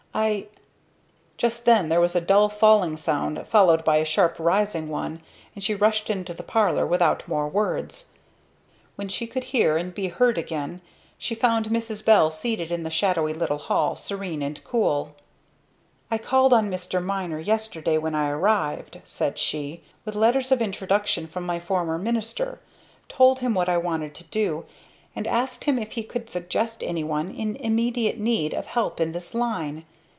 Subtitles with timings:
[0.13, 0.47] "I"
[1.37, 5.21] Just then there was a dull falling sound followed by a sharp rising one,
[5.55, 8.07] and she rushed into the parlor without more words.
[8.97, 10.81] When she could hear and be heard again,
[11.17, 12.03] she found Mrs.
[12.05, 15.15] Bell seated in the shadowy little hall, serene and cool.
[16.11, 17.01] "I called on Mr.
[17.01, 22.59] Miner yesterday when I arrived," said she, "with letters of introduction from my former minister,
[23.07, 24.65] told him what I wanted to do,
[25.15, 29.33] and asked him if he could suggest anyone in immediate need of help in this
[29.33, 29.85] line.